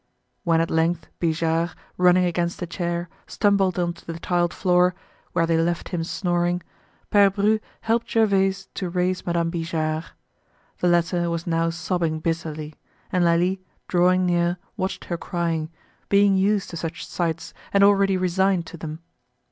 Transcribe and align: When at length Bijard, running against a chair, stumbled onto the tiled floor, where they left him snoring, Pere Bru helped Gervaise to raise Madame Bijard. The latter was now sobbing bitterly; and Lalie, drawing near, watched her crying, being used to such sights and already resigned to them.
When 0.43 0.61
at 0.61 0.71
length 0.71 1.05
Bijard, 1.19 1.75
running 1.95 2.25
against 2.25 2.59
a 2.59 2.65
chair, 2.65 3.07
stumbled 3.27 3.77
onto 3.77 4.03
the 4.11 4.17
tiled 4.19 4.51
floor, 4.51 4.95
where 5.33 5.45
they 5.45 5.59
left 5.59 5.89
him 5.89 6.03
snoring, 6.03 6.63
Pere 7.11 7.29
Bru 7.29 7.59
helped 7.81 8.09
Gervaise 8.11 8.67
to 8.73 8.89
raise 8.89 9.23
Madame 9.27 9.51
Bijard. 9.51 10.05
The 10.79 10.87
latter 10.87 11.29
was 11.29 11.45
now 11.45 11.69
sobbing 11.69 12.19
bitterly; 12.19 12.73
and 13.11 13.23
Lalie, 13.23 13.61
drawing 13.87 14.25
near, 14.25 14.57
watched 14.75 15.05
her 15.05 15.17
crying, 15.17 15.69
being 16.09 16.35
used 16.35 16.71
to 16.71 16.77
such 16.77 17.05
sights 17.05 17.53
and 17.71 17.83
already 17.83 18.17
resigned 18.17 18.65
to 18.65 18.77
them. 18.77 19.01